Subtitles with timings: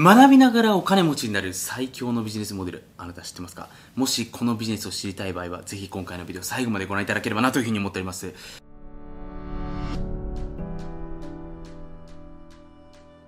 [0.00, 2.84] 学びながらお金持ちになる最強のビジネスモデル。
[2.96, 3.68] あなた知ってますか？
[3.96, 8.32] もしこのビジネスを知りたい場合はぜひ今回のビデオ最後までご覧いただければなというふうに思っております。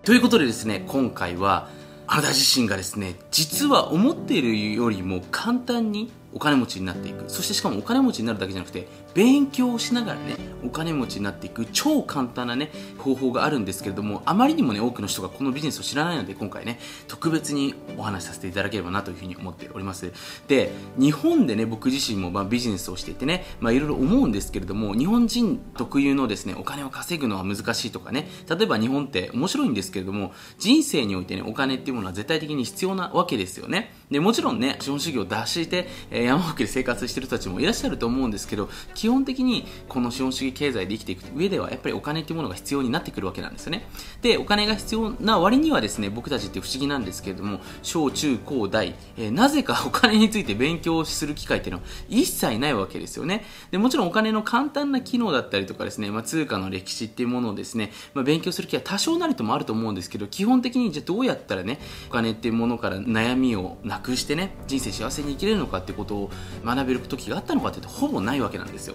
[0.05, 1.69] ということでですね今回は
[2.07, 7.29] あなた自身がですね実は思っているよりも簡単にお金持ちになっていく。
[7.29, 16.79] そしてしかもお金持ちになるだけじゃなくて勉強をしながらねお金持ちになっていく超簡単なね方法があるんですけれどもあまりにもね多くの人がこのビジネスを知らないので今回ね
[17.09, 20.13] 特別にお話しさせていただければなというふうに思っております。
[20.49, 33.93] で日本でね僕自身もまあビジネスをしていてねまあいろいろ思うんですけれども日本人特有のですねお金を稼ぐのは難しいとかね例えば日本って面白いんですけれども人生においてねお金っていうものは絶対的に必要なわけですよね。
[34.11, 38.69] でもちろんね資本主義を脱して、山奥で生活してる人たちもいらっしゃると思うんですけど
[39.01, 43.89] 基本的にこの資本主義経済で生きていく上ではやっぱりお金っていうものが必要になってくるわけなんですよね。
[44.21, 53.47] でお金が必要な割にはですね僕たちって不思議なんですけれども小中高大、えー、なぜかお金について勉強する機会っていうのは一切ないわけですよね。
[53.71, 66.31] でもちろんお金の簡単な機能だったりとかですね、まあ、通貨の歴史っていうものをですね、まあ、勉強する気は多少なりともあると思うんですけど基本的にじゃあどうやったらねお金っていうものから悩みをなくしてね人生幸せに生きれるのかってことを
[66.67, 68.90] 学べる時があったのかというとほぼないわけなんですよ。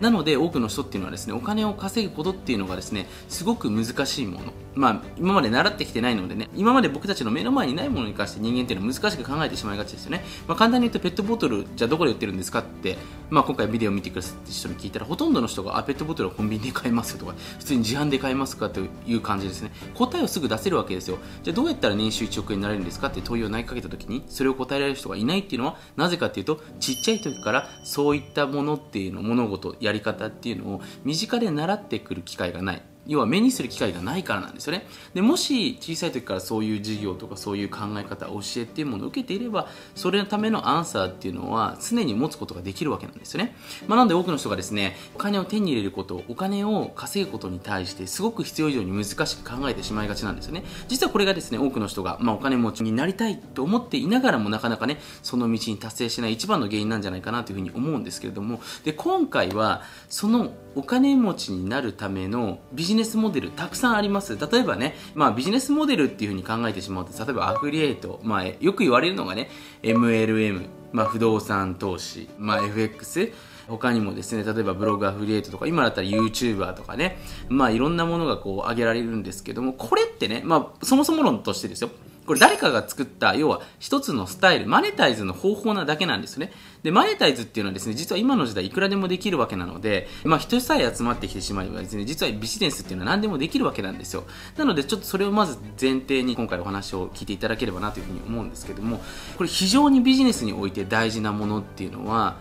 [0.00, 4.52] なので多くの人っていうのはですねお金を稼ぐことっていうのがですねすごく難しいもの。
[4.74, 12.96] まあ今まで習ってきてないのでね今まで僕たちの目の前にないものに関して人間っていうのは難しく考えてしまいがちですよね、まあ、簡単に言うとペットボトルじゃどこで売ってるんですかって、
[13.28, 19.72] まあ、今回ビデオ見てくださった人に聞いたらほとんどの人があペットボトルはコンビニで買えますよとか普通に自販で買えますかという感じですね。
[19.94, 21.18] 答えをすぐ出せるわけですよ。
[21.42, 32.82] じゃあどうやったら年収1億円になれるんですかって問いを投げかけた時にそれを答えられる人がいないっていうのはなぜかっていうとちっちゃい時からそういったものっていうの事やり方っていうのを身近で習ってくる機会がない。
[33.08, 34.86] 要は目にする機会がないからなんですよね。
[35.14, 43.56] でもし小さい時からそういう授業とかそういう考え方教えっていうものを受けていればそれのためのアンサーっていうのは常に持つことができるわけなんですよね、
[43.86, 50.64] まあ、なので多くの人がですねお金を手に入れることお金を稼ぐことに対してすごく必要以上に難しく考えてしまいがちなんですよね。
[50.88, 58.60] 実はこれがですね多くの人が、まあ、お金持ちになりたいと思っていながらもなかなかねその道に達成しない一番の原因なんじゃないかなというふうに思うんですけれども。
[58.84, 64.36] で今回はそのお金持ちになるためのビジネスネスモデルたくさんあります。
[64.36, 69.48] 例えばね、まあ、ビジネスモデルっていうふうに考えてしまうと例えばアフリエイト、まあ、よく言われるのがね
[69.82, 73.32] MLM、まあ、不動産投資、まあ、FX
[73.68, 77.18] 他にもですね、例えばブログアフリエイトとか、今だったら YouTuber とかね、
[77.50, 81.90] まあいろんなものがこう挙げられるんですけども、これってね、まあそもそも論としてですよ、
[82.28, 86.52] これ誰かが作った、要は一つのスタイル、マネタイズの方法なだけなんですね。
[86.82, 94.24] で、マネタイズっていうのはですね、実は今の時代いくらでもできるわけなので、まあ人さえ集まってきてしまえばですね、実はビジネスっていうのは何でもできるわけなんですよ。
[94.58, 99.00] なのでちょっとそれをまず前提に今回お話を聞いていただければなというふうに思うんですけども、
[99.38, 102.36] これ非常にビジネスにおいて大事なものっていうのは、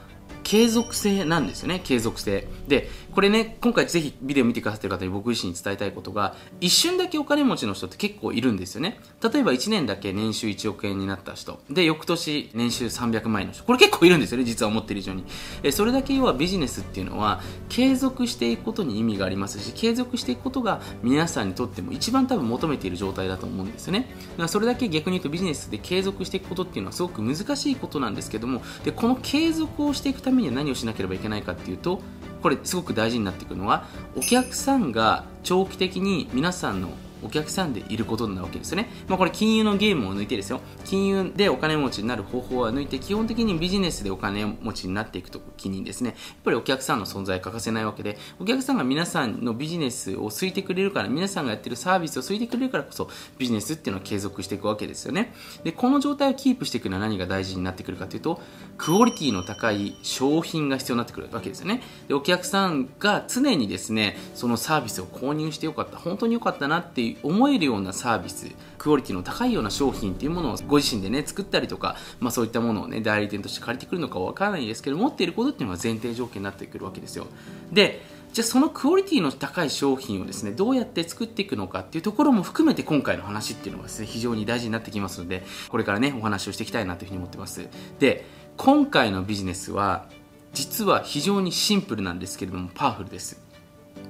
[0.47, 2.47] 継続性なんですよね継続性。
[2.69, 8.97] でこれね今回ぜひビデオ見てくださってる方に僕自身に伝えたいことが一瞬だけお金持ちの人って結構いるんですよね。
[9.21, 11.59] 例えば1年だけ年収1億円になった人。
[11.69, 13.65] で翌年年収300万円の人。
[13.65, 15.25] これ結構いるんですよね実は思ってる以上に。
[15.63, 23.99] えそれだけ要はビジネスっていうのは継続していくことに意味がありますし継続していくことが皆さんにとっても一番多分求めている状態だと思うんですよね。
[23.99, 32.01] だからそれだけ逆に言うとビジネスで継続していくことっていうのはすごく難しいことなんですけどもでこの継続をしていくためめには何をしなければいけないかっていうと
[32.41, 36.89] これすごく大事になってくるのはお客さんが長期的に皆さんの
[37.23, 38.89] お客さんでいることなわけですよね。
[39.07, 40.61] まあ、これ金融のゲームを抜いてですよ。
[40.85, 55.33] 金融でお金持ちになる方法は抜いて、基本的にビジネスでお金持ちになっていくときにですね、やっぱりお客さんの存在欠かせないわけで、お客さんが皆さんのビジネスを空いてくれるから、皆さんがやってるサービスを空いてくれるからこそ、ビジネスっていうのは継続していくわけですよね。
[55.63, 58.41] で、この状態をキープしていくのは何が大事になってくるかというと、
[58.77, 61.81] クオリティの高い商品が必要になってくるわけですよね。
[62.07, 68.47] で、お客さんが常にですね、そのサービスを購入してよかった、本当によかったなって思えるようなサービス
[68.77, 77.27] クオリティの高いような商品っていうものをご自身でね作ったりとか、まあ、そういったものをね代理店として借りてくるのかわからないですけど持っていることっていうのが前提条件になってくるわけですよ。
[77.71, 78.01] で
[78.33, 87.67] じゃあそのクオリティの高い商品をですねどうやって作っていくのかっていうところも含めて今回の話っていうのがですね非常に大事になってきますのでこれからねお話をしていきたいなというふうに思ってます。
[87.99, 88.25] で
[88.57, 90.07] 今回のビジネスは
[90.53, 93.41] 実は非常にシンプルなんですけれどもパワフルです。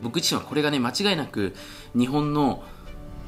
[0.02, 1.56] 僕自身はこれがね間違いなく
[1.96, 2.64] 日本の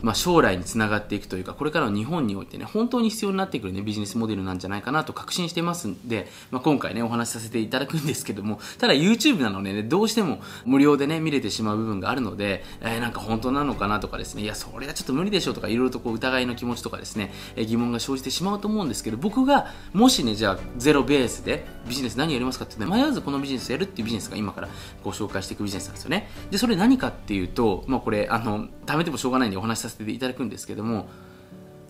[0.02, 24.70] まあ、将来につながっていくというかこれからの日本においてね本当に必要になってくる、ね、ビジネスモデルなんじゃないかなと確信してますんで、まあ、今回ねお話しさせていただくんですけどもただ YouTube なのでねどうしても無料でね見れてしまう部分があるので、えー、なんか本当なのかなとかですねいやそれはちょっと無理でしょうとかいろいろとこう疑いの気持ちとかですね、えー、疑問が生じてしまうと思うんですけど僕がもしねじゃあゼロベースでビジネス何やりますかってね迷わずこのビジネスやるっていうビジネスが今から
[25.04, 26.30] ご紹介していくビジネスなんですよね。
[26.52, 31.08] でそれ何かっていうと、まあ、これあの貯めてもしょうがないんでお話しさせていただくんですけども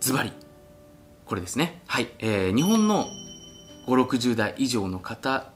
[0.00, 0.32] ズバリ
[1.26, 1.80] これですね。
[1.86, 3.06] はい、えー、日本の
[3.86, 5.52] 560代以上の方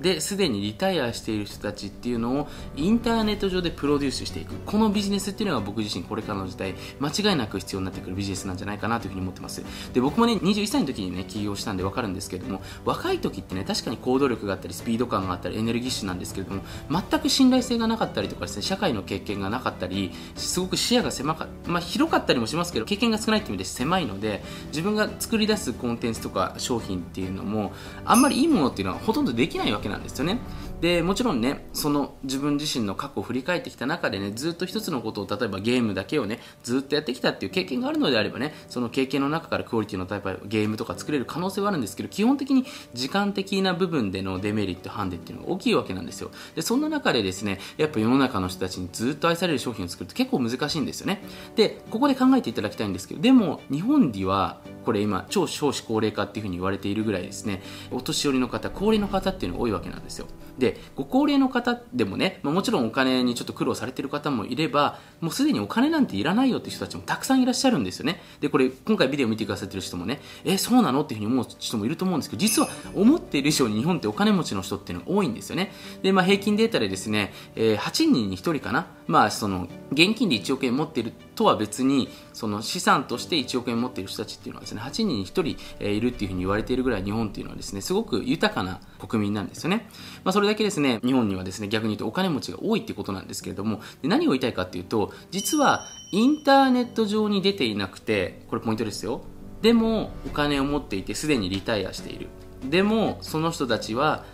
[0.00, 4.54] ですでにリタイアしている人たちっていうのをインターネット上でプロデュースしていく。
[4.66, 6.74] このビジネスっていうのが僕自身これからの時代。
[7.00, 9.62] 間違いなく必要になってくるビジネスなんじゃないかなというふうに思ってます。
[9.92, 27.72] で僕もね21歳の時にね起業したんで分かるんですけれども若い時ってね確かに行動力があったりスピード感があったりエネルギッシュなんですけれども全く信頼性がなかったりとかですね社会の経験がなかったりすごく視野が狭かまあ、広かったりもしますけど経験が少ないっていう意味で狭いので自分が作り出すコンテンツとか商品っていうのも
[28.04, 30.40] あんまりいいものっていうのはほとんどできないわわけなんですよね。
[30.80, 46.30] でもちろんねその自分自身の過去を振り返ってきた中でねずっと一つのことを例えばゲームだけをねずっとやってきたっていう経験があるのであればねその経験の中からクオリティのタイプゲームとか作れる可能性はあるんですけど基本的に時間的な部分でのデメリットハンデっていうのが大きいわけなんですよ。
[46.54, 51.22] でそんな中でですねやっぱ世の中の人たちにずっと愛される商品を作るって結構難しいんですよね。
[51.54, 60.26] でここで考えていただきたいんですけどでも日本ではこれ今超少子高齢化っていうふうに言われているぐらいですねお年寄りの方高齢の方っていうのが多いわけなんですよ。
[60.58, 68.20] でご高齢の方でもね、まあ、もちろんお金にちょっと苦労されてる方もいればもうすでにお金なんていらないよっていう人たちもたくさんいらっしゃるんですよね。
[68.40, 75.72] でこれ今回ビデオ見てくださってる人もねえそうなのっていうふうに思う人もいると思うんですけど実は思っている以上に日本ってお金持ちの人っていうのが多いんですよね。
[76.02, 78.86] で、まあ、平均データでですね、えー、8人に1人かな。
[79.06, 89.88] まあその現金で1億円持っているとは別にその資産として1億円持っている人たちっていうのはですね8人に1人、いるっていうふうに言われているぐらい日本っていうのはですねすごく豊かな国民なんですよね、
[90.24, 99.22] まあ、それだけですね日本にはですね逆に言うとお金持ちが多いっていうことなんですけれどもで何を言いたいかっていうと実はインターネット上に出ていなくてこれポイントですよ。
[99.62, 102.28] でもお金を持っていてすでにリタイアしている。
[102.64, 104.24] でもその人たちは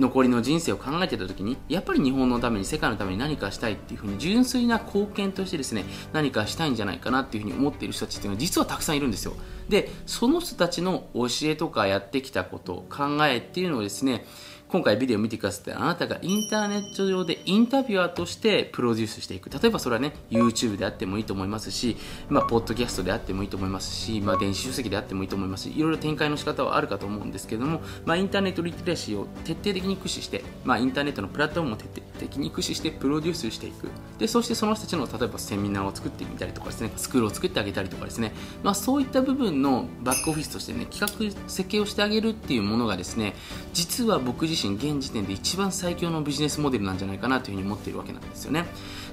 [0.00, 9.34] 残りの人生を考えてた時にやっぱり日本のために世界のために何かしたいっていうふうに純粋な貢献としてですね何かしたいんじゃないかなっていうふうに思っている人たちっていうのは実はたくさんいるんですよ。
[9.70, 14.26] でその人たちの教えとかやってきたこと考えっていうのをですね
[14.70, 19.50] 今回ビデオを見てくださってあなたがインターネット上でインタビュアーとしてプロデュースしていく。
[19.50, 21.96] 例えばそれはね YouTube であってもいいと思いますし、
[22.28, 33.88] まあ、ポッドキャストであってもいいと思いますし、まあ、電子書籍であってもいいと思いますしいろいろ展開の仕方はあるかと思うんですけども、まあ、インターネットリテラシーを徹底的に駆使して、まあ、インターネットのプラットフォームを徹底的に駆使してプロデュースしていく。
[34.18, 38.32] でそしてその人たちの例えばセミナーを作ってみたりとかですねスクールを作ってあげたりとかですね、
[38.62, 43.34] まあ、そういった部分のバックオフィスとしてね企画設計をしてあげるっていうものがですね
[43.72, 48.64] 実は僕自身現時点で一番最強のビジネスモデルなんじゃないかなというふうに思っているわけなんですよね。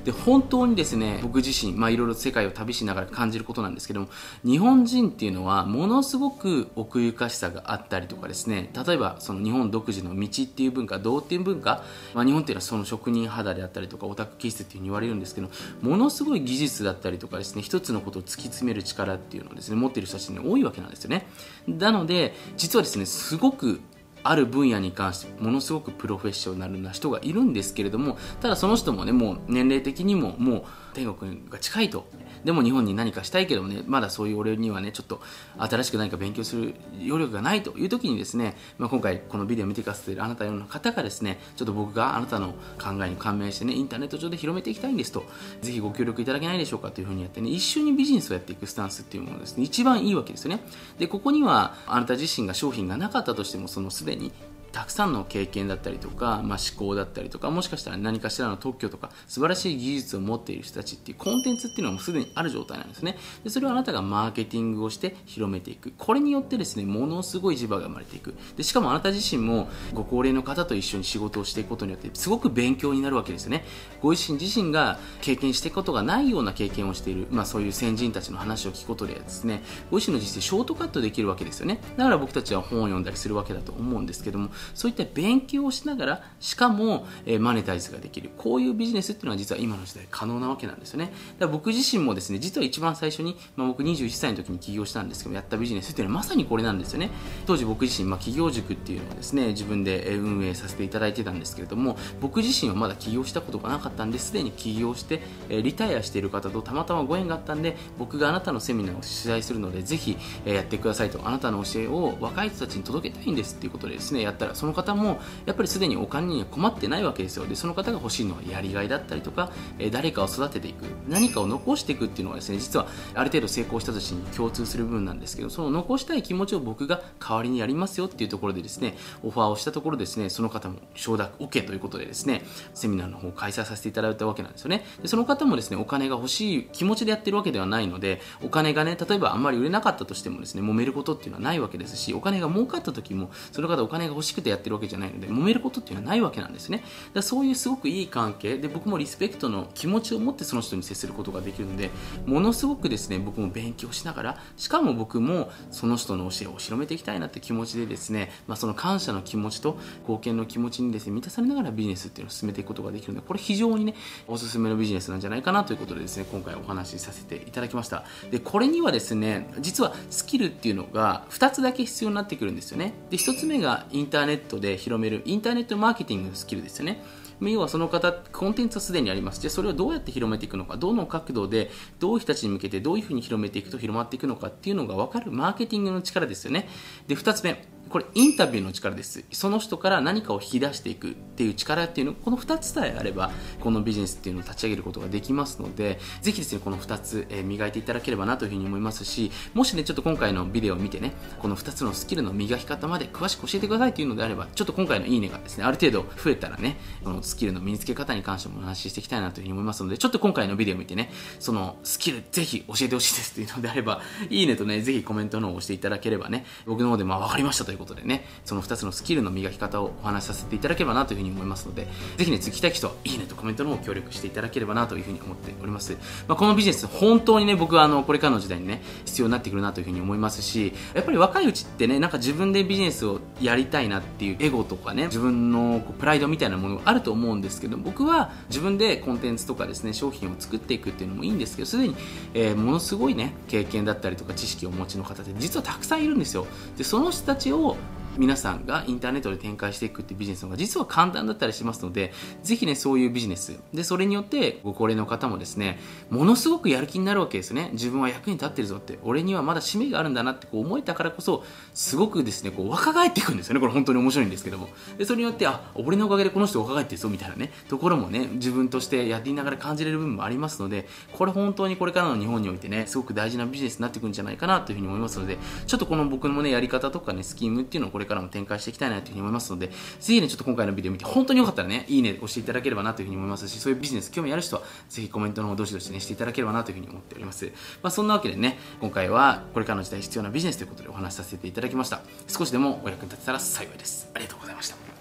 [0.07, 4.07] で本当にですね僕自身、まあ、いろいろ世界を旅しながら感じることなんですけども
[4.45, 11.83] 日本人っていうのはものすごく奥ゆかしさがあったりとかですね例えばその日本独自の道っていう文化道っていう文化、
[12.13, 15.49] まあ、日本っていうのはその職人肌であったりとかオタク気質っていうふうに言われるんですけど
[15.81, 21.27] ものすごい技術だったりとかですね一つのことを突き詰める力っていうのをですね持ってる人たちね多いわけなんですよね。
[21.67, 23.81] なので実はですねすごく
[24.23, 30.63] ある分野に関してものすごくプロフェッショナルな人がいるんですけれどもただその人もねもう年齢的にももう
[30.93, 32.07] 天国が近いと。
[32.43, 35.21] でも日本に何かしたいけどねまだそういう俺にはねちょっと
[35.57, 45.23] 新しく何か勉強する余力がないという時にですね、まあ、今回このビデオを見てくださっているあなたような方がですねちょっと僕があなたの考えに感銘してねインターネット上で広めていきたいんですと
[45.61, 50.61] ぜひご協力いただけないでしょうかというふうにやってね一緒にビジネスをやっていくスタンスっていうものですね一番いいわけですよね。
[50.99, 54.31] でここにはあなた自身が商品がなかったとしてもそのすでに
[54.77, 63.17] たくさんの経験だったりとか、まあ、思考だったりとかもしかしたら何かしらの特許とか素晴らしい技術を持っている人たちっていうコンテンツっていうのはもうすでにある状態なんですね。
[63.43, 65.93] でそれをあなたがマーケティングをして広めていく。
[65.97, 68.35] これによってですねものすごい磁場が生まれていく。
[68.55, 73.65] でしかもあなた自身もご高齢の方と一緒に仕事をしていくことによってすごく勉強になるわけですよね。
[74.03, 81.79] ご自身自身が経験していくことがないような経験をしている、まあ、そういう先人たちの話を聞くことでですねご自身の人生ショートカットできるわけですよね。
[81.97, 88.29] だから僕たちは本を読んだりするわけだと思うんですけどもそういった勉強をしながらしかも、え、マネタイズができる。
[88.37, 91.05] こういうビジネスっていうのは実は今の時代可能なわけなんですよね。
[91.05, 97.09] だから僕自身もですね実は一番最初に、まあ、僕21歳の時に起業したんですけどやったビジネスっていうのはまさにこれなんですよね。
[97.45, 117.47] 当時僕自身、まあ、企業塾っていうのをですね自分で運営させていただいてたんですけれども僕自身はまだ起業したことがなかったんですでに起業してリタイアしている方とたまたまご縁があったんで僕があなたのセミナーを取材するのでぜひやってくださいとあなたの教えを若い人たちに届けたいんですっていうことでですねやったらその方もやっぱりすでにお金には困ってないわけですよ。
[117.47, 120.85] でその方が欲しいのはやりがいだったりとかえ誰かを育てていく。
[121.07, 134.85] 何かを残していくっていうのはですね実はある程度成功した人たちに共通する部分なんですけどその残したい気持ちを僕が代わりにやりますよっていうところでですねオファーをしたところですねその方も承諾 OK ということでですねセミナーの方を開催させていただいたわけなんですよね。
[135.01, 146.83] でその方もですねお金が欲しい気持ちでやってるわけではないのでお金がね例えばあんまり売れなかったとしてもですね揉めることっていうのはないわけですしお金が儲かった時もその方お金が欲しくてやってるわけじゃないので揉めることっていうのはないわけなんですね。
[147.13, 151.89] だそういうすごくいい関係で僕もリスペクトの気持ちを持ってその人に接することができるので
[152.25, 163.95] ものすごくですね僕も勉強しながらしかも僕もその人の教えを広めていきたいなって気持ちでですね、まあ、その感謝の気持ちと貢献の気持ちにですね満たされながらビジネスっていうのを進めていくことができるのでこれ非常にね
[164.27, 168.03] おすすめのビジネスなんじゃないかなということでですね今回お話しさせていただきました。
[168.31, 172.93] でこれにはですね実はスキルっていうのが2つだけ必要になってくるんですよね。
[173.09, 177.03] で1つ目がインターネットで広めるインターネットマーケティングのスキルですよね
[177.41, 179.41] 要はその方、コンテンツはすでにあります。
[179.43, 181.69] でそれをどうやって広めていくのか、どの角度で、
[181.99, 186.67] どういう人たちに向けてどういうふうに広めていくと広まっていくのかっていうのが分かるマーケティングの力ですよね。
[187.07, 187.76] で、2つ目。
[187.89, 189.23] これインタビューの力です。
[189.31, 225.97] その人から何かを引き出していくっていう力っていうのこの2つさえあればこのビジネスっていうのを立ち上げることができますのでぜひですねこの2つ、え磨いていただければなというふうに思いますしもしねちょっと今回のビデオを見てねこの2つのスキルの磨き方まで詳しく教えてくださいというのであればちょっと今回のいいねがですねある程度増えたらねこのスキルの身につけ方に関してもお話ししていきたいなというふうに思いますのでちょっと今回のビデオを見てねそのスキルぜひ教えてほしいですというのであればいいねとねぜひコメントの方を押していただければね僕の方でまあ分かりましたということでねその2つのスキルの磨き方をお話しさせていただければなというふうに思いますので、ぜひね、次来たい人は、いいねとコメントの方協力していただければなというふうに思っております。
[226.27, 241.95] まあ、このビジネス、本当にね、僕はあの、これからの時代にね、必要になってくるなというふうに思いますし、やっぱり若いうちってね、なんか自分でビジネスをやりたいなっていうエゴとかね、自分のプライドみたいなものがあると思うんですけど、僕は自分でコンテンツとかですね、商品を作っていくっていうのもいいんですけど、すでに、
[242.33, 246.47] えー、ものすごいね、経験だったりとか知識をお持ちの方って実はたくさんいるんですよ。
[246.77, 247.77] で、その人たちをを
[248.17, 253.59] 皆さんがインターネットで展開していくっていうビジネスの方が実は簡単だったりしますので、ぜひね、そういうビジネス。
[253.73, 257.69] で、それによってご高齢の方もですね、ものすごくやる気になるわけですね。
[257.73, 261.43] 自分は役に立ってるぞって、俺にはまだ使命があるんだなってこう思えたからこそ、
[261.73, 263.59] すごくですね、こう若返っていくんですよね。
[263.59, 264.69] これ本当に面白いんですけども。
[264.97, 287.45] で、それによって、あ、俺のおかげでこの人若返ってるぞみたいなね、ところもね、自分としてやっていながら感じれる部分もありますので、これ本当にこれからの日本においてね、すごく大事なビジネスになっていくんじゃないかなというふうに思いますので、ちょっとこの僕のね、やり方とかね、スキームっていうのをこれからも展開していきたいなというふうに思いますので、ぜひね、ちょっと今回のビデオ見て、本当によかったらね、いいね押していただければなというふうに思いますし、そういうビジネス興味ある人は、ぜひコメントの方どしどしね、していただければなというふうに思っております。
[287.81, 292.01] まあ、そんなわけでね、今回はこれからの時代必要なビジネスということでお話しさせていただきました。
[292.27, 294.09] 少しでもお役に立てたら幸いです。
[294.13, 294.96] ありがとうございました。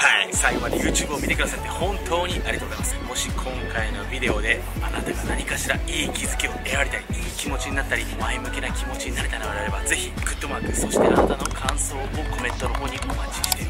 [0.00, 0.28] はい。
[0.32, 2.96] 最後まで YouTube を見てくださって本当にありがとうございます。
[3.10, 12.00] もし今回のビデオであなたが何かしらいい気づきを得られたりいい気持ちになったり前向きな気持ちになれたのであればぜひグッドマークそしてあなたの感想を
[12.34, 13.69] コメントの方にお待ちしており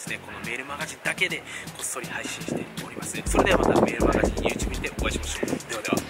[0.01, 1.43] このメールマガジンだけでこ
[1.81, 3.21] っそり配信しております。
[3.25, 5.69] それではまたメールマガジン YouTube でお会いしましょう。
[5.69, 6.00] ではでは。